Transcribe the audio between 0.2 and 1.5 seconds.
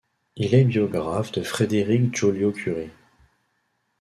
Il est biographe de